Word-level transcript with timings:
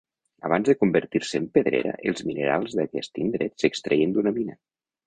Abans 0.47 0.69
de 0.69 0.75
convertir-se 0.83 1.41
en 1.43 1.45
pedrera, 1.57 1.93
els 2.13 2.27
minerals 2.31 2.75
d'aquest 2.81 3.25
indret 3.27 3.57
s'extreien 3.67 4.19
d'una 4.19 4.37
mina. 4.43 4.61